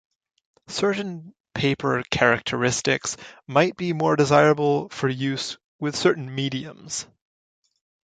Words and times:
Certain 0.69 1.31
paper 1.53 2.01
characteristics 2.09 3.17
might 3.45 3.77
be 3.77 3.93
more 3.93 4.15
desirable 4.15 4.89
for 4.89 5.07
use 5.07 5.59
with 5.79 5.95
certain 5.95 6.33
mediums. 6.33 7.05